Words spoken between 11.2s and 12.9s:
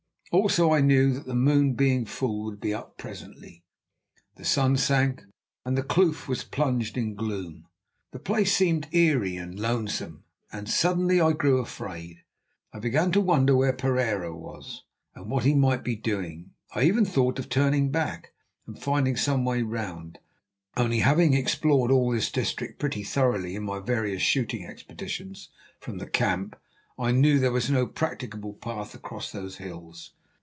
grew afraid. I